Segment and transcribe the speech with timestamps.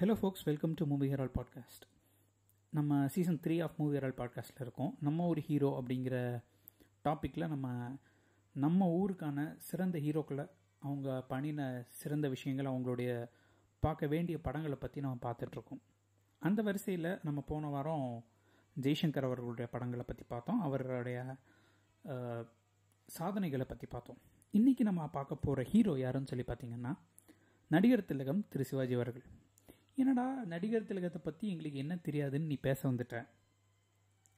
[0.00, 1.84] Hello folks welcome to movie Herald podcast
[2.72, 4.92] நம்ம season three of movie Herald பாட்காஸ்ட்டில் இருக்கோம்.
[5.00, 6.16] நம்ம ஒரு ஹீரோ அப்படிங்கிற
[7.04, 7.66] டாப்பிக்கில் நம்ம
[8.52, 10.44] நம்ம ஊருக்கான சிறந்த ஹீரோக்களை
[10.78, 13.10] அவங்க பண்ணின சிறந்த விஷயங்கள் அவங்களுடைய
[13.80, 15.82] பார்க்க வேண்டிய படங்களை பற்றி நம்ம பார்த்துட்ருக்கோம்
[16.42, 18.06] அந்த வரிசையில் நம்ம போன வாரம்
[18.76, 20.60] ஜெய்சங்கர் அவர்களுடைய படங்களை பற்றி பார்த்தோம்.
[20.60, 21.18] அவருடைய
[23.08, 24.20] சாதனைகளை பற்றி பார்த்தோம்.
[24.54, 26.94] இன்றைக்கி நம்ம பார்க்க போகிற ஹீரோ யாருன்னு சொல்லி பார்த்தீங்கன்னா
[27.70, 29.26] நடிகர் திலகம் திரு சிவாஜி அவர்கள்.
[29.98, 33.16] என்னடா நடிகர் திலகத்தை பற்றி எங்களுக்கு என்ன தெரியாதுன்னு நீ பேச வந்துட்ட?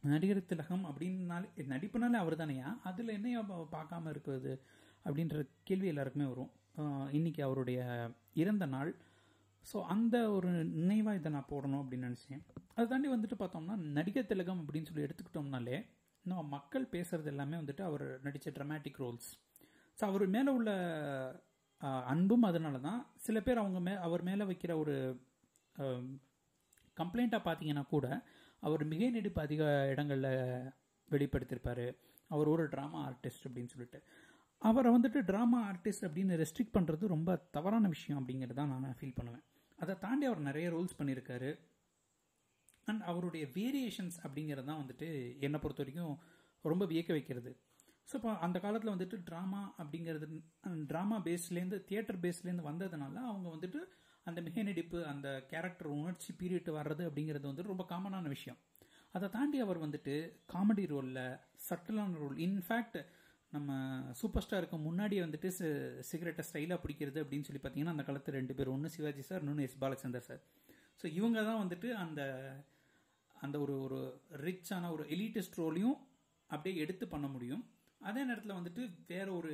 [0.02, 3.41] நடிகர் திலகம் அப்படின்னாலே நடிப்புனாலே அவர் தானையா அதில் என்னையா
[3.74, 4.52] பார்க்காம இருக்கிறது
[5.04, 5.37] அப்படின்ற
[5.68, 6.51] கேள்வி எல்லாருக்குமே வரும்.
[6.78, 7.78] இன்றைக்கி இன்னைக்கு அவருடைய
[8.42, 8.91] இறந்த நாள்.
[9.66, 12.42] ஸோ அந்த ஒரு நினைவாக இதை நான் போடணும் அப்படின்னு நினச்சேன்.
[12.74, 15.79] அதை தாண்டி வந்துட்டு பார்த்தோம்னா நடிகர் திலகம் அப்படின்னு சொல்லி எடுத்துக்கிட்டோம்னாலே
[16.24, 19.29] நம்ம மக்கள் பேசுறது எல்லாமே வந்துட்டு அவர் நடித்த ட்ரமாட்டிக் ரோல்ஸ்
[19.98, 20.70] ஸோ அவர் மேலே உள்ள
[22.12, 24.95] அன்பும் அதனால தான் சில பேர் அவங்க மே அவர் மேலே வைக்கிற ஒரு
[26.97, 28.07] கம்ப்ளைண்ட்டாக பார்த்தீங்கன்னா கூட
[28.66, 30.32] அவர் மிக நெடுப்பு அதிக இடங்களில்
[31.10, 31.87] வெளிப்படுத்தியிருப்பார்
[32.30, 34.01] அவர் ஒரு ட்ராமா ஆர்டிஸ்ட் அப்படின்னு சொல்லிட்டு.
[34.62, 39.45] அவரை வந்துட்டு ட்ராமா ஆர்டிஸ்ட் அப்படின்னு ரெஸ்ட்ரிக்ட் பண்ணுறது ரொம்ப தவறான விஷயம் அப்படிங்கிறது தான் நான் ஃபீல் பண்ணுவேன்.
[39.79, 41.51] அதை தாண்டி அவர் நிறைய ரோல்ஸ் பண்ணியிருக்காரு
[42.88, 45.09] அண்ட் அவருடைய வேரியேஷன்ஸ் அப்படிங்கிறது தான் வந்துட்டு
[45.46, 46.15] என்னை பொறுத்த வரைக்கும்
[46.65, 47.51] ரொம்ப வியக்க வைக்கிறது.
[48.09, 50.27] ஸோ இப்போ அந்த காலத்தில் வந்துட்டு ட்ராமா அப்படிங்கிறது
[50.93, 53.80] ட்ராமா பேஸ்லேருந்து தியேட்டர் பேஸ்லேருந்து வந்ததுனால அவங்க வந்துட்டு
[54.30, 58.59] அந்த மிகை நடிப்பு அந்த கேரக்டர் உணர்ச்சி பீரியட் வர்றது அப்படிங்கிறது வந்து ரொம்ப காமனான விஷயம்.
[59.16, 60.14] அதை தாண்டி அவர் வந்துட்டு
[60.52, 61.24] காமெடி ரோலில்
[61.68, 62.98] சட்டிலான ரோல் இன்ஃபேக்ட்
[63.52, 63.70] நம்ம
[64.19, 65.48] சூப்பர் ஸ்டாருக்கு முன்னாடியே வந்துட்டு
[66.10, 69.81] சிகரெட்டை ஸ்டைலாக பிடிக்கிறது அப்படின்னு சொல்லி பார்த்தீங்கன்னா அந்த காலத்தில் ரெண்டு பேர் ஒன்று சிவாஜி சார் இன்னொன்று எஸ்
[69.81, 70.42] பாலச்சந்தர் சார்
[71.00, 72.20] ஸோ இவங்க தான் வந்துட்டு அந்த
[73.37, 73.98] அந்த ஒரு ஒரு
[74.47, 75.98] ரிச்சான ஒரு எலிட்டஸ்ட் ரோலையும்
[76.50, 77.62] அப்படியே எடுத்து பண்ண முடியும்.
[78.00, 78.82] அதே நேரத்தில் வந்துட்டு
[79.12, 79.53] வேற ஒரு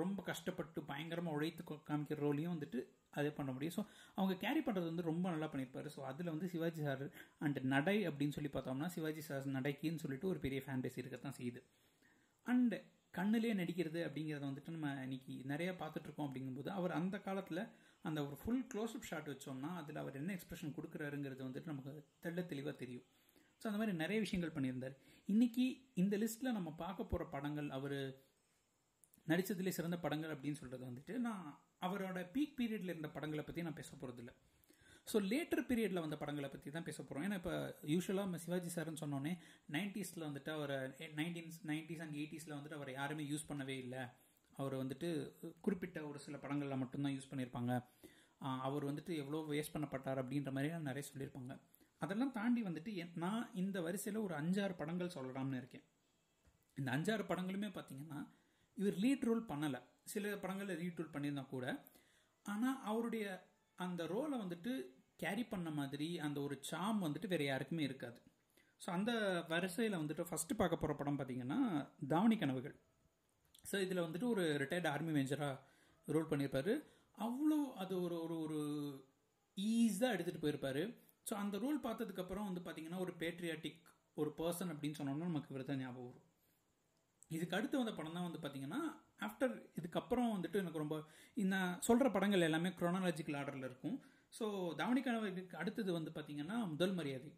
[0.00, 2.80] ரொம்ப கஷ்டப்பட்டு பயங்கரமாக உழைத்து காமிக்கிற ரோலையும் வந்துட்டு
[3.18, 3.74] அதே பண்ண முடியும்.
[3.76, 3.82] ஸோ
[4.18, 5.88] அவங்க கேரி பண்ணுறது வந்து ரொம்ப நல்லா பண்ணியிருப்பாரு.
[5.96, 7.04] ஸோ அதில் வந்து சிவாஜி சார்
[7.44, 11.62] அண்ட் நடை அப்படின்னு சொல்லி பார்த்தோம்னா சிவாஜி சார் நடைக்குன்னு சொல்லிட்டு ஒரு பெரிய ஃபேன் பேஸ் இருக்கத்தான் செய்யுது.
[12.46, 12.74] அண்ட்
[13.18, 17.62] கண்ணுலேயே நடிக்கிறது அப்படிங்கிறத வந்துட்டு நம்ம இன்னைக்கு நிறையா பார்த்துட்ருக்கோம் அப்படிங்கும்போது அவர் அந்த காலத்தில்
[18.08, 22.74] அந்த ஒரு ஃபுல் க்ளோஸ்அப் ஷாட் வச்சோம்னா அதில் அவர் என்ன எக்ஸ்பிரஷன் கொடுக்குறாருங்கிறது வந்துட்டு நமக்கு தெள்ள தெளிவாக
[22.82, 23.06] தெரியும்.
[23.60, 24.94] ஸோ அந்த மாதிரி நிறைய விஷயங்கள் பண்ணியிருந்தார்.
[25.32, 25.64] இன்றைக்கி
[26.02, 27.98] இந்த லிஸ்ட்டில் நம்ம பார்க்க போகிற படங்கள் அவர்
[29.30, 31.42] நடித்ததுலேயே சிறந்த படங்கள் அப்படின்னு சொல்கிறது வந்துட்டு நான்
[31.86, 34.32] அவரோட பீக் பீரியடில் இருந்த படங்களை பற்றி நான் பேச போகிறதில்ல
[35.10, 37.54] ஸோ லேட்டர் பீரியடில் வந்த படங்களை பற்றி தான் பேச போகிறோம் ஏன்னா இப்போ
[37.92, 39.32] யூஸ்வலாக சிவாஜி சார்னு சொன்னோன்னே
[39.76, 40.74] நைன்டிஸில் வந்துட்டு அவர்
[41.20, 44.02] நைன்டீன்ஸ் நைன்டிஸ் அண்ட் எயிட்டிஸில் வந்துட்டு அவர் யாருமே யூஸ் பண்ணவே இல்லை.
[44.52, 45.08] அவர் வந்துட்டு
[45.66, 47.72] குறிப்பிட்ட ஒரு சில படங்களில் மட்டும்தான் யூஸ் பண்ணியிருப்பாங்க.
[48.68, 51.54] அவர் வந்துட்டு எவ்வளோ வேஸ்ட் பண்ணப்பட்டார் அப்படின்ற மாதிரி நிறைய சொல்லியிருப்பாங்க.
[52.02, 52.92] அதெல்லாம் தாண்டி வந்துட்டு
[53.24, 55.84] நான் இந்த வரிசையில் ஒரு அஞ்சாறு படங்கள் சொல்லலாம்னு இருக்கேன்.
[56.78, 58.20] இந்த அஞ்சாறு படங்களுமே பார்த்தீங்கன்னா
[58.76, 59.80] இவர் லீட் ரோல் பண்ணலை.
[60.12, 61.66] சில படங்களில் லீட் ரோல் பண்ணியிருந்தா கூட.
[62.46, 63.24] ஆனால் அவருடைய
[63.78, 64.72] அந்த ரோலை வந்துட்டு
[65.22, 68.18] கேரி பண்ண மாதிரி அந்த ஒரு சாம் வந்துட்டு வேறு யாருக்குமே இருக்காது.
[68.80, 69.12] ஸோ அந்த
[69.52, 71.58] வரிசையில் வந்துட்டு ஃபஸ்ட்டு பார்க்க போகிற படம் பார்த்தீங்கன்னா
[72.12, 72.76] தாவணி கனவுகள்.
[73.64, 75.58] ஸோ இதில் வந்துட்டு ஒரு ரிட்டையர்டு ஆர்மி மேஜராக
[76.08, 76.72] ரோல் பண்ணியிருப்பார்
[77.18, 78.60] அவ்வளோ அது ஒரு ஒரு ஒரு
[79.56, 80.82] ஈஸாக எடுத்துகிட்டு போயிருப்பார்.
[81.30, 83.80] ஸோ அந்த ரோல் பார்த்ததுக்கப்புறம் வந்து பார்த்தீங்கன்னா ஒரு பேட்ரியாட்டிக்
[84.16, 86.26] ஒரு பர்சன் அப்படின்னு சொன்னோம்னா நமக்கு விரத ஞாபகம் வரும்.
[87.36, 88.80] இதுக்கு அடுத்து வந்த படம் தான் வந்து பார்த்தீங்கன்னா
[89.26, 90.96] ஆஃப்டர் இதுக்கப்புறம் வந்துட்டு எனக்கு ரொம்ப
[91.36, 91.56] இந்த
[91.88, 93.96] சொல்கிற படங்கள் எல்லாமே குரோனாலஜிக்கல் ஆர்டரில் இருக்கும்.
[94.38, 94.44] ஸோ
[94.80, 97.30] தாவணி கனவுக்கு அடுத்தது வந்து பார்த்தீங்கன்னா முதல் மரியாதை.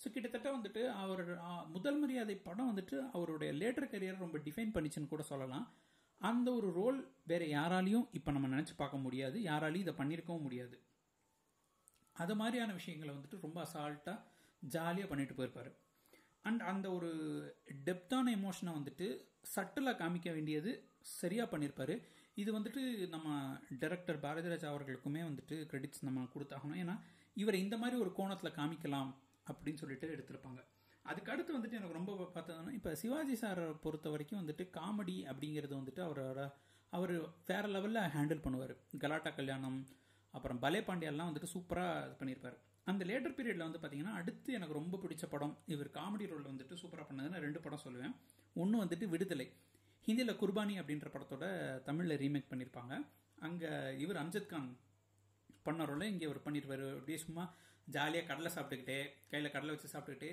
[0.00, 1.22] ஸோ கிட்டத்தட்ட வந்துட்டு அவர்
[1.76, 5.66] முதல் மரியாதை படம் வந்துட்டு அவருடைய லேட்டர் கரியர் ரொம்ப டிஃபைன் பண்ணிச்சுன்னு கூட சொல்லலாம்.
[6.20, 6.98] அந்த ஒரு ரோல்
[7.30, 9.36] வேற யாராலையும் இப்போ நம்ம நினச்சி பார்க்க முடியாது.
[9.50, 10.76] யாராலையும் இதை பண்ணியிருக்கவும் முடியாது.
[12.22, 14.18] அது மாதிரியான விஷயங்களை வந்துட்டு ரொம்ப அசால்ட்டாக
[14.74, 15.70] ஜாலியாக பண்ணிட்டு போயிருப்பார்.
[16.48, 17.10] அண்ட் அந்த ஒரு
[17.86, 19.06] டெப்த்தான எமோஷனை வந்துட்டு
[19.54, 20.72] சட்டிலாக காமிக்க வேண்டியது
[21.18, 21.94] சரியாக பண்ணியிருப்பார்
[22.42, 22.82] இது வந்துட்டு
[23.14, 23.28] நம்ம
[23.82, 26.78] டைரக்டர் பாரதிராஜா அவர்களுக்குமே வந்துட்டு கிரெடிட்ஸ் நம்ம கொடுத்தாகணும்.
[26.82, 26.94] ஏன்னா
[27.42, 29.10] இவர் இந்த மாதிரி ஒரு கோணத்தில் காமிக்கலாம்
[29.50, 30.60] அப்படின்னு சொல்லிட்டு எடுத்திருப்பாங்க.
[31.04, 36.02] அதுக்கு அடுத்து வந்துட்டு எனக்கு ரொம்ப பார்த்ததுன்னா இப்போ சிவாஜி சாரை பொறுத்த வரைக்கும் வந்துட்டு காமெடி அப்படிங்கிறது வந்துட்டு
[36.06, 36.42] அவரோட
[36.92, 37.14] அவர்
[37.50, 38.74] வேற லெவலில் ஹேண்டில் பண்ணுவார்.
[39.02, 39.78] கலாட்டா கல்யாணம்
[40.34, 42.56] அப்புறம் பலே பாண்டியாலாம் வந்துட்டு சூப்பராக இது பண்ணியிருப்பார்.
[42.86, 47.06] அந்த லேட்டர் பீரியடில் வந்து பார்த்தீங்கன்னா அடுத்து எனக்கு ரொம்ப பிடிச்ச படம் இவர் காமெடி ரோலில் வந்துட்டு சூப்பராக
[47.10, 48.14] பண்ணதுன்னு ரெண்டு படம் சொல்லுவேன்.
[48.56, 49.46] ஒன்று வந்துட்டு விடுதலை.
[50.08, 51.44] ஹிந்தியில் குர்பானி அப்படின்ற படத்தோட
[51.86, 52.94] தமிழில் ரீமேக் பண்ணியிருப்பாங்க
[53.38, 53.70] அங்கே
[54.02, 54.68] இவர் அம்ஜத் கான்
[55.66, 57.44] பண்ண ரோலை இங்கே அவர் பண்ணியிருப்பார் அப்படியே சும்மா
[57.86, 58.98] ஜாலியாக கடலை சாப்பிட்டுக்கிட்டே
[59.30, 60.32] கையில் கடலை வச்சு சாப்பிட்டுக்கிட்டே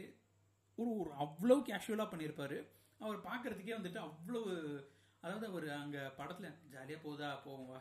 [0.80, 2.58] ஒரு ஒரு அவ்வளோ கேஷுவலாக பண்ணியிருப்பார்
[3.00, 4.42] அவர் பார்க்கறதுக்கே வந்துட்டு அவ்வளோ
[5.24, 7.80] அதாவது அவர் அங்கே படத்தில் ஜாலியாக போதா போவோம் வா.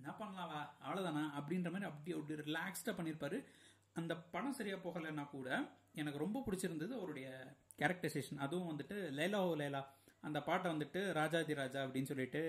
[0.00, 0.60] என்ன பண்ணலாவா?
[0.84, 3.38] அவ்வளோதானா அப்படின்ற மாதிரி அப்படி அப்படி ரிலாக்ஸ்டாக பண்ணியிருப்பாரு
[3.98, 5.48] அந்த படம் சரியாக போகலைன்னா கூட
[6.00, 7.28] எனக்கு ரொம்ப பிடிச்சிருந்தது அவருடைய
[7.80, 9.82] கேரக்டரைசேஷன் அதுவும் வந்துட்டு லைலா ஓ லைலா.
[10.26, 12.42] அந்த பாட்டை வந்துட்டு ராஜாதி ராஜா அப்படின்னு சொல்லிட்டு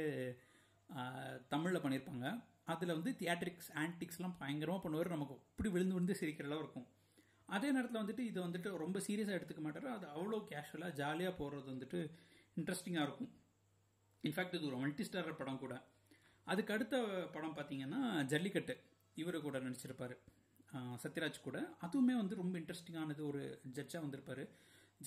[1.51, 2.27] தமிழில் பண்ணியிருப்பாங்க
[2.71, 5.13] அதில் வந்து தியேட்ரிக்ஸ் ஆன்டிக்ஸ்லாம் பயங்கரமாக பண்ணுவார்.
[5.15, 6.87] நமக்கு அப்படி விழுந்து விழுந்து சிரிக்கிறலாம் இருக்கும்.
[7.55, 9.87] அதே நேரத்தில் வந்துட்டு இதை வந்துட்டு ரொம்ப சீரியஸாக எடுத்துக்க மாட்டார்.
[9.97, 11.99] அது அவ்வளோ கேஷுவலாக ஜாலியாக போடுறது வந்துட்டு
[12.59, 13.31] இன்ட்ரெஸ்டிங்காக இருக்கும்.
[14.27, 15.75] இன்ஃபேக்ட் இது ஒரு மல்டி ஸ்டாரர் படம் கூட.
[16.51, 16.95] அதுக்கு அடுத்த
[17.35, 18.01] படம் பார்த்தீங்கன்னா
[18.31, 18.75] ஜல்லிக்கட்டு.
[19.21, 20.15] இவர் கூட நடிச்சிருப்பாரு.
[21.03, 21.57] சத்யராஜ் கூட.
[21.85, 23.41] அதுவுமே வந்து ரொம்ப இன்ட்ரெஸ்டிங்கானது ஒரு
[23.77, 24.43] ஜட்ஜாக வந்திருப்பார்.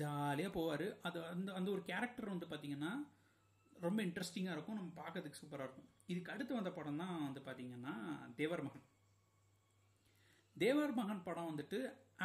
[0.00, 0.86] ஜாலியாக போவார்.
[1.08, 2.92] அது அந்த அந்த ஒரு கேரக்டர் வந்து பார்த்தீங்கன்னா
[3.86, 4.78] ரொம்ப இன்ட்ரெஸ்டிங்காக இருக்கும்.
[4.80, 5.88] நம்ம பார்க்கறதுக்கு சூப்பராக இருக்கும்.
[6.12, 7.94] இதுக்கு அடுத்து வந்த படம் தான் வந்து பார்த்தீங்கன்னா
[8.40, 8.84] தேவர் மகன்.
[10.56, 11.78] தேவர் மகன் படம் வந்துட்டு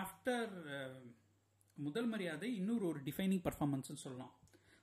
[0.03, 0.51] ஆஃப்டர்
[1.85, 4.33] முதல் மரியாதை இன்னொரு ஒரு டிஃபைனிங் பர்ஃபார்மன்ஸ்னு சொல்லலாம்.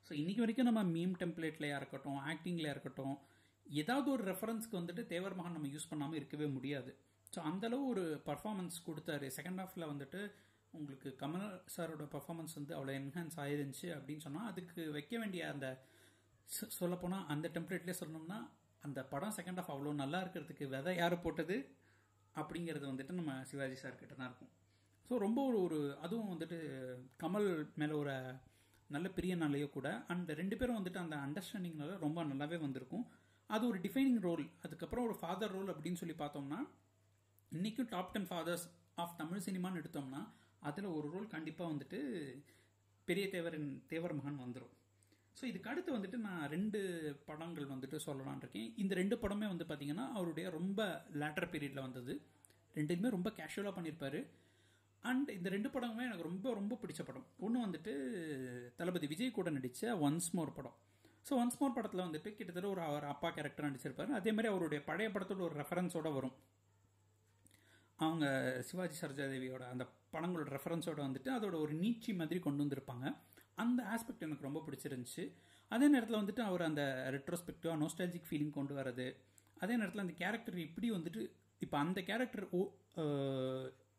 [0.07, 3.17] ஸோ இன்றைக்கி வரைக்கும் நம்ம மீம் டெம்ப்ளேட்லையாக இருக்கட்டும் ஆக்டிங்லையாக இருக்கட்டும்
[3.83, 6.91] ஏதாவது ஒரு ரெஃபரன்ஸ்க்கு வந்துட்டு தேவர் மகன் நம்ம யூஸ் பண்ணாமல் இருக்கவே முடியாது.
[7.35, 9.27] ஸோ அந்தளவு ஒரு பர்ஃபார்மன்ஸ் கொடுத்தாரு.
[9.39, 10.21] செகண்ட் ஹாஃபில் வந்துட்டு
[10.75, 15.67] உங்களுக்கு கமல் சாரோட பர்ஃபார்மன்ஸ் வந்து அவ்வளோ என்ஹான்ஸ் ஆயிருந்துச்சு அப்படின்னு சொன்னால் அதுக்கு வைக்க வேண்டிய அந்த
[16.79, 18.39] சொல்லப்போனால் அந்த டெம்ப்ளேட்லேயே சொல்லணும்னா
[18.87, 21.57] அந்த படம் செகண்ட் ஆஃப் அவ்வளோ நல்லா இருக்கிறதுக்கு விதை யார் போட்டது
[22.37, 24.53] அப்படிங்கிறது வந்துட்டு நம்ம சிவாஜி சார் கிட்ட தான் இருக்கும்.
[25.09, 26.59] ஸோ ரொம்ப ஒரு ஒரு அதுவும் வந்துட்டு
[27.23, 27.49] கமல்
[27.81, 28.15] மேலே ஒரு
[28.91, 33.07] நல்ல பிரியனாலேயோ கூட அந்த ரெண்டு பேரும் வந்துட்டு அந்த அண்டர்ஸ்டாண்டிங்னால ரொம்ப நல்லாவே வந்திருக்கும்.
[33.51, 36.61] அது ஒரு டிஃபைனிங் ரோல் அதுக்கப்புறம் ஒரு ஃபாதர் ரோல் அப்படின்னு சொல்லி பார்த்தோம்னா
[37.53, 38.65] இன்றைக்கும் top ten fathers
[38.95, 40.23] of Tamil சினிமான்னு எடுத்தோம்னா
[40.59, 41.99] அதில் ஒரு ரோல் கண்டிப்பாக வந்துட்டு
[43.09, 44.73] பெரிய தேவரின் தேவர் மகன் வந்துடும்
[45.37, 46.79] ஸோ இதுக்கு அடுத்து வந்துட்டு நான் ரெண்டு
[47.27, 48.69] படங்கள் வந்துட்டு சொல்லலான் இருக்கேன்.
[48.77, 50.81] இந்த ரெண்டு படமே வந்து பார்த்தீங்கன்னா அவருடைய ரொம்ப
[51.21, 52.15] லேட்டர் பீரியடில் வந்தது.
[52.75, 54.19] ரெண்டுமே ரொம்ப கேஷுவலாக பண்ணியிருப்பார்
[55.05, 57.27] அண்ட் இந்த ரெண்டு படமுமே எனக்கு ரொம்ப ரொம்ப பிடிச்ச படம்.
[57.39, 57.93] ஒன்று வந்துட்டு
[58.77, 60.77] தளபதி விஜய் கூட நடித்த ஒன்ஸ் மோர் படம்.
[61.29, 64.11] ஸோ ஒன்ஸ் மோர் படத்தில் வந்துட்டு கிட்டத்தட்ட ஒரு அவர் அப்பா கேரக்டர் நடிச்சிருப்பாரு.
[64.19, 66.35] அதே மாதிரி அவருடைய பழைய படத்தோட ஒரு ரெஃபரன்ஸோட வரும்.
[67.99, 68.27] அவங்க
[68.69, 69.85] சிவாஜி சரோஜாதேவியோட அந்த
[70.15, 73.07] படங்களோட ரெஃபரன்ஸோட வந்துட்டு அதோட ஒரு நீச்சி மாதிரி கொண்டு வந்திருப்பாங்க.
[73.63, 75.25] அந்த ஆஸ்பெக்ட் எனக்கு ரொம்ப பிடிச்சிருந்துச்சு.
[75.75, 76.83] அதே நேரத்தில் வந்துட்டு அவர் அந்த
[77.17, 79.07] ரெட்ரோஸ்பெக்டிவாக நோஸ்டாலஜிக் ஃபீலிங் கொண்டு வரது
[79.65, 81.23] அதே நேரத்தில் அந்த கேரக்டர் இப்படி வந்துட்டு
[81.65, 82.61] இப்போ அந்த கேரக்டர் ஓ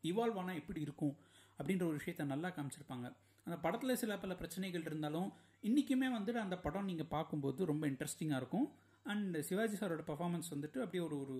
[0.10, 1.16] இவால்வ் ஆனால் எப்படி இருக்கும்
[1.60, 3.08] அப்படின்ற ஒரு விஷயத்த நல்லா காமிச்சிருப்பாங்க.
[3.48, 5.30] அந்த படத்தில் சில பல பிரச்சனைகள் இருந்தாலும்
[5.68, 8.68] இன்றைக்குமே வந்துட்டு அந்த படம் நீங்கள் பார்க்கும்போது ரொம்ப இன்ட்ரெஸ்டிங்காக இருக்கும்.
[9.12, 11.38] அண்ட் சிவாஜி சாரோட பர்ஃபார்மன்ஸ் வந்துட்டு அப்படியே ஒரு ஒரு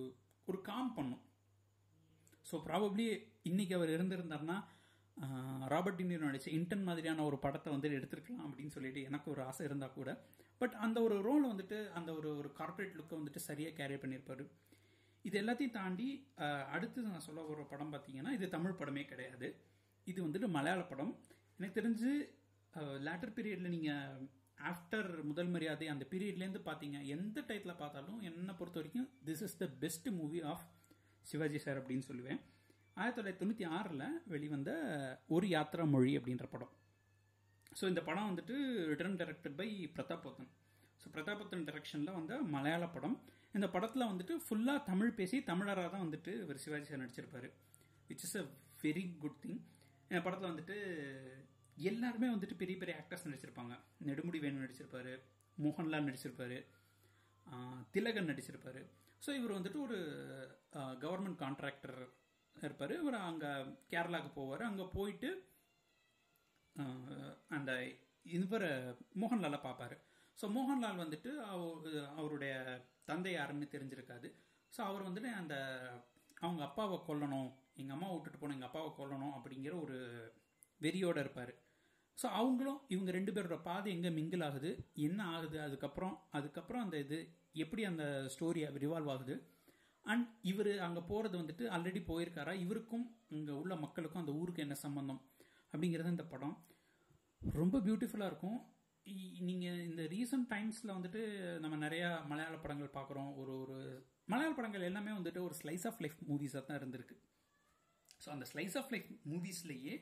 [0.50, 1.22] ஒரு காம் பண்ணும்.
[2.50, 3.06] ஸோ ப்ராபப்ளி
[3.50, 4.56] இன்றைக்கி அவர் இருந்திருந்தார்னா
[5.72, 9.96] ராபர்ட் டினியர் நடிச்ச இன்டன் மாதிரியான ஒரு படத்தை வந்துட்டு எடுத்திருக்கலாம் அப்படின்னு சொல்லிட்டு எனக்கு ஒரு ஆசை இருந்தால்
[9.98, 10.10] கூட.
[10.60, 14.44] பட் அந்த ஒரு ரோல் வந்துட்டு அந்த ஒரு ஒரு கார்ப்பரேட் லுக்கை வந்துட்டு சரியாக கேரி பண்ணியிருப்பார்
[15.24, 16.06] இது எல்லாத்தையும் தாண்டி
[16.74, 19.48] அடுத்து நான் சொல்ல ஒரு படம் பார்த்தீங்கன்னா இது தமிழ் படமே கிடையாது.
[20.06, 21.12] இது வந்துட்டு மலையாள படம்.
[21.58, 22.10] எனக்கு தெரிஞ்சு
[23.06, 24.26] லேட்டர் பீரியடில் நீங்கள்
[24.70, 29.66] ஆஃப்டர் முதல் மரியாதை அந்த பீரியட்லேருந்து பார்த்தீங்க எந்த டைத்தில் பார்த்தாலும் என்னை பொறுத்த வரைக்கும் this is the
[29.82, 30.66] best movie of
[31.30, 32.40] Sivaji sir அப்படின்னு சொல்லுவேன்.
[32.96, 34.70] ஆயிரத்தி தொள்ளாயிரத்தி தொண்ணூற்றி ஆறில் வெளிவந்த
[35.34, 36.72] ஒரு யாத்ரா மொழி அப்படின்ற படம்.
[37.78, 38.54] ஸோ இந்த படம் வந்துட்டு
[38.90, 40.28] return directed by Prathap
[41.02, 43.16] so Prathap டைரக்ஷனில் வந்த மலையாள படம்.
[43.56, 47.48] இந்த படத்தில் வந்துட்டு ஃபுல்லாக தமிழ் பேசி தமிழராக தான் வந்துட்டு இவர் சிவாஜி சார் நடிச்சிருப்பார்.
[48.10, 48.44] Which is a
[48.84, 49.60] very good thing
[50.10, 50.76] இந்த படத்தில் வந்துட்டு
[51.90, 53.74] எல்லாருமே வந்துட்டு பெரிய பெரிய ஆக்டர்ஸ் நடிச்சிருப்பாங்க.
[54.06, 55.12] நெடுமுடி வேணு நடிச்சிருப்பாரு
[55.64, 56.58] மோகன்லால் நடிச்சிருப்பாரு
[57.94, 58.80] திலகன் நடிச்சிருப்பாரு.
[59.24, 59.98] ஸோ இவர் வந்துட்டு ஒரு
[61.04, 61.98] கவர்மெண்ட் கான்ட்ராக்டர்
[62.56, 62.94] இருப்பார்.
[63.02, 63.50] இவர் அங்கே
[63.92, 64.64] கேரளாவுக்கு போவார்.
[64.70, 65.30] அங்கே போயிட்டு
[67.56, 67.72] அந்த
[68.38, 68.72] இவரை
[69.20, 69.96] மோகன்லாலை பார்ப்பாரு
[70.38, 71.30] ஸோ மோகன்லால் வந்துட்டு
[72.18, 72.52] அவருடைய
[73.08, 74.28] தந்தை யாருன்னு தெரிஞ்சிருக்காது.
[74.72, 75.54] ஸோ அவர் வந்துட்டு அந்த
[76.44, 77.48] அவங்க அப்பாவை கொல்லணும்
[77.80, 79.96] எங்கள் அம்மா விட்டுட்டு போன எங்கள் அப்பாவை கொல்லணும் அப்படிங்கிற ஒரு
[80.80, 81.52] வெறியோடு இருப்பார்.
[82.22, 84.70] ஸோ அவங்களும் இவங்க ரெண்டு பேரோட பாதை எங்கே மிங்கிள் ஆகுது?
[84.94, 85.60] என்ன ஆகுது?
[85.60, 87.18] அதுக்கப்புறம் அதுக்கப்புறம் அந்த இது
[87.52, 89.36] எப்படி அந்த ஸ்டோரி ரிவால்வ் ஆகுது?
[90.04, 92.52] அண்ட் இவர் அங்கே போகிறது வந்துட்டு ஆல்ரெடி போயிருக்காரா?
[92.64, 95.20] இவருக்கும் இங்கே உள்ள மக்களுக்கும் அந்த ஊருக்கு என்ன சம்பந்தம்?
[95.72, 96.56] அப்படிங்கிறது இந்த படம்.
[97.60, 98.58] ரொம்ப பியூட்டிஃபுல்லாக இருக்கும்.
[99.40, 101.20] நீங்கள் இந்த ரீசன்ட் டைம்ஸில் வந்துட்டு
[101.58, 103.30] நம்ம நிறையா மலையாள படங்கள் பார்க்குறோம்.
[103.36, 103.76] ஒரு ஒரு
[104.24, 107.16] மலையாள படங்கள் எல்லாமே வந்துட்டு ஒரு ஸ்லைஸ் ஆஃப் லைஃப் மூவிஸாக தான் இருந்திருக்கு.
[108.24, 109.94] ஸோ அந்த ஸ்லைஸ் ஆஃப் லைஃப் மூவிஸ்லேயே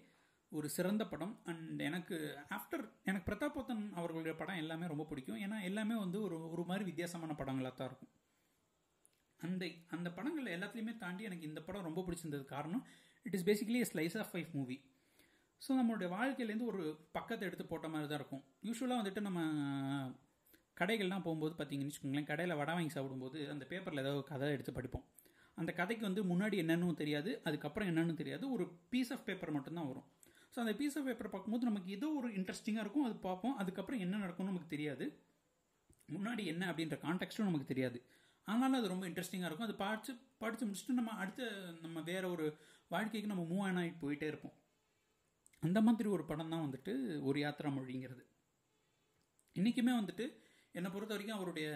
[0.52, 1.34] ஒரு சிறந்த படம்.
[1.50, 2.16] அண்ட் எனக்கு
[2.56, 5.40] ஆஃப்டர் எனக்கு பிரதாப் போத்தன் அவர்களுடைய படம் எல்லாமே ரொம்ப பிடிக்கும்.
[5.46, 8.12] ஏன்னா எல்லாமே வந்து ஒரு ஒரு மாதிரி வித்தியாசமான படங்களாக தான் இருக்கும்.
[9.40, 9.64] அந்த
[9.96, 12.84] அந்த படங்கள் எல்லாத்துலேயுமே தாண்டி எனக்கு இந்த படம் ரொம்ப பிடிச்சிருந்தது காரணம்
[13.26, 14.76] it is basically slice of life movie
[15.62, 16.82] so நம்மளுடைய வாழ்க்கையிலேருந்து ஒரு
[17.16, 18.42] பக்கத்தை எடுத்து போட்ட மாதிரி தான் இருக்கும்.
[18.68, 19.40] யூஸ்வலாக வந்துட்டு நம்ம
[20.76, 25.06] கடைகள்லாம் போகும்போது பார்த்தீங்கன்னு வச்சுக்கோங்களேன் கடையில் வடை வாங்கி சாப்பிடும்போது அந்த பேப்பரில் ஏதாவது கதை எடுத்து படிப்போம்.
[25.58, 30.06] அந்த கதைக்கு வந்து முன்னாடி என்னன்னு தெரியாது அதுக்கப்புறம் என்னன்னு தெரியாது ஒரு பீஸ் ஆஃப் பேப்பர் மட்டும்தான் வரும்.
[30.56, 33.06] ஸோ அந்த பீஸ் ஆஃப் பேப்பர் பார்க்கும்போது நமக்கு ஏதோ ஒரு இன்ட்ரெஸ்டிங்காக இருக்கும்.
[33.08, 33.56] அது பார்ப்போம்.
[33.56, 35.06] அதுக்கப்புறம் என்ன நடக்கும்னு நமக்கு தெரியாது.
[36.08, 37.98] முன்னாடி என்ன அப்படின்ற கான்டெக்ட்டும் நமக்கு தெரியாது.
[38.48, 39.66] ஆனாலும் அது ரொம்ப இன்ட்ரெஸ்டிங்காக இருக்கும்.
[39.68, 41.48] அது படித்து படித்து முடிச்சுட்டு நம்ம அடுத்த
[41.82, 42.46] நம்ம வேற ஒரு
[42.90, 44.54] வாழ்க்கைக்கு நம்ம மூவ் ஆன் ஆகிட்டு போயிட்டே இருப்போம்.
[45.62, 46.92] அந்த மாதிரி ஒரு படம் தான் வந்துட்டு
[47.28, 48.24] ஒரு யாத்திரா மொழிங்கிறது.
[49.56, 50.24] இன்றைக்குமே வந்துட்டு
[50.74, 51.68] என்னை பொறுத்த வரைக்கும் அவருடைய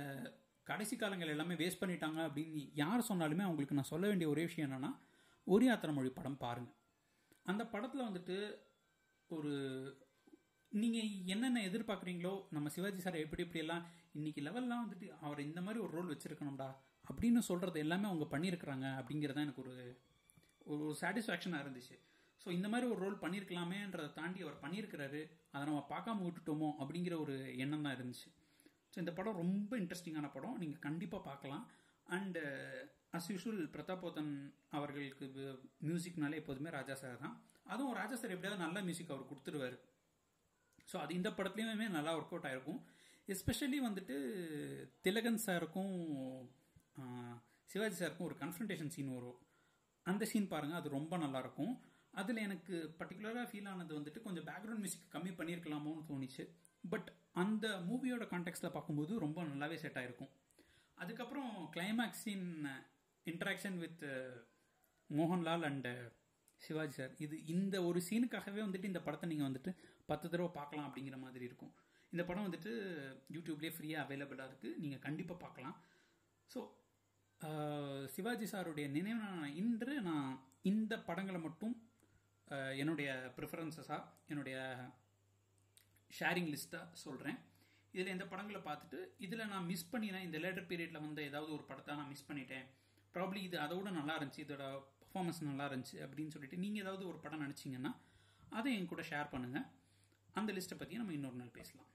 [0.67, 4.93] கடைசி காலங்கள் எல்லாமே வேஸ்ட் பண்ணிட்டாங்க அப்படின்னு யார் சொன்னாலுமே அவங்களுக்கு நான் சொல்ல வேண்டிய ஒரே விஷயம் என்னென்னா
[5.47, 6.77] ஒரு யாத்திரை மொழி படம் பாருங்கள்
[7.47, 8.37] அந்த படத்தில் வந்துட்டு
[9.37, 9.53] ஒரு
[10.73, 13.85] நீங்கள் என்னென்ன எதிர்பார்க்குறீங்களோ நம்ம சிவாஜி சார் எப்படி எப்படியெல்லாம்
[14.19, 16.69] இன்னைக்கு லெவல்லாம் வந்துட்டு அவர் இந்த மாதிரி ஒரு ரோல் வச்சிருக்கணும்டா
[17.11, 19.75] அப்படின்னு சொல்கிறது எல்லாமே அவங்க பண்ணியிருக்கிறாங்க அப்படிங்கிறதான் எனக்கு ஒரு
[20.73, 21.97] ஒரு சாட்டிஸ்ஃபேக்ஷனாக இருந்துச்சு.
[22.43, 25.21] ஸோ இந்த மாதிரி ஒரு ரோல் பண்ணியிருக்கலாமேன்றதை தாண்டி அவர் பண்ணியிருக்கிறாரு
[25.53, 28.29] அதை நம்ம பார்க்காம விட்டுட்டோமோ அப்படிங்கிற ஒரு எண்ணம் தான் இருந்துச்சு.
[28.93, 30.57] ஸோ இந்த படம் ரொம்ப இன்ட்ரெஸ்டிங்கான படம்.
[30.59, 31.65] நீங்கள் கண்டிப்பாக பார்க்கலாம்.
[32.09, 32.43] அண்டு
[33.17, 34.33] அஸ் யூஷுவல் பிரதாபோதன்
[34.79, 35.27] அவர்களுக்கு
[35.89, 37.37] மியூசிக்னாலே எப்போதுமே ராஜா சார் தான்.
[37.75, 39.77] அதுவும் ராஜா சார் எப்படியாவது நல்ல மியூசிக் அவர் கொடுத்துருவாரு.
[40.91, 42.81] ஸோ அது இந்த படத்துலையுமே நல்லா ஒர்க் அவுட் ஆயிருக்கும்.
[43.29, 44.17] எஸ்பெஷலி வந்துட்டு
[45.07, 45.95] திலகன் சாருக்கும்
[47.73, 49.39] சிவாஜி சாருக்கும் ஒரு கன்ஃபன்டேஷன் சீன் வரும்.
[50.07, 51.73] அந்த சீன் பாருங்க அது ரொம்ப நல்லா இருக்கும்
[52.21, 56.45] அதில் எனக்கு பர்டிகுலராக ஃபீல் ஆனது வந்துட்டு கொஞ்சம் பேக்ரவுண்ட் மியூசிக் கம்மி பண்ணியிருக்கலாமோன்னு தோணுச்சு.
[56.85, 57.09] பட்
[57.43, 60.33] அந்த மூவியோட கான்டெக்ட்ல பார்க்கும்போது ரொம்ப நல்லாவே செட் ஆயிருக்கும்.
[61.03, 62.49] அதுக்கப்புறம் கிளைமேக்ஸின்
[63.27, 64.03] interaction with
[65.11, 65.89] Mohanlal and
[66.67, 69.73] Sivaji sir இது இந்த ஒரு சீனுக்காகவே வந்துட்டு இந்த படத்தை நீங்கள் வந்துட்டு
[70.11, 71.73] பத்து தடவை பார்க்கலாம் அப்படிங்கிற மாதிரி இருக்கும்.
[72.13, 72.73] இந்த படம் வந்துட்டு
[73.35, 75.77] யூடியூப்லேயே ஃப்ரீயாக அவைலபிளாக இருக்குது நீங்கள் கண்டிப்பாக பார்க்கலாம்.
[76.53, 76.61] ஸோ
[78.15, 79.29] சிவாஜி சாருடைய நினைவு
[79.61, 80.33] இன்று நான்
[80.71, 81.77] இந்த படங்களை மட்டும்
[82.83, 84.57] என்னுடைய ப்ரிஃபரன்சஸாக என்னுடைய
[86.11, 87.39] ஷேரிங் லிஸ்ட்டாக சொல்கிறேன்
[87.95, 91.95] இதில் இந்த படங்களை பார்த்துட்டு இதில் நான் மிஸ் பண்ணினேன் இந்த லேட்டர் பீரியடில் வந்து ஏதாவது ஒரு படத்தை
[92.01, 92.67] நான் மிஸ் பண்ணிட்டேன்.
[93.15, 94.45] ப்ராப்ளி இது அதோட நல்லா இருந்துச்சு.
[94.47, 94.65] இதோட
[95.11, 97.93] பர்ஃபார்மன்ஸ் நல்லா இருந்துச்சு அப்படின்னு சொல்லிட்டு நீங்கள் ஏதாவது ஒரு படம் நினச்சிங்கன்னா
[98.59, 99.67] அதை என் கூட ஷேர் பண்ணுங்கள்
[100.39, 101.89] அந்த லிஸ்ட்டை பற்றி நம்ம இன்னொரு நாள் பேசலாம்.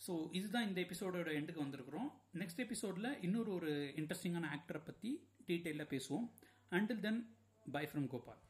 [0.00, 2.08] ஸோ இதுதான் இந்த எபிசோடோட எண்டுக்கு வந்திருக்கிறோம்.
[2.40, 5.10] நெக்ஸ்ட் எபிசோடில் இன்னொரு ஒரு இன்ட்ரெஸ்டிங்கான ஆக்டரை பற்றி
[5.48, 6.26] டீட்டெயிலாக பேசுவோம்.
[6.78, 7.20] Until then
[7.74, 8.40] bye from Gopal